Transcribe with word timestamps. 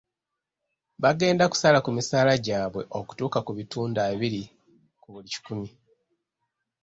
Bagenda 1.03 1.43
kusala 1.51 1.79
ku 1.85 1.89
misaala 1.97 2.33
gyabwe 2.45 2.83
okutuuka 2.99 3.39
ku 3.45 3.51
bitundu 3.57 3.97
abiri 4.09 4.43
ku 5.01 5.07
buli 5.13 5.27
kikumi. 5.33 5.69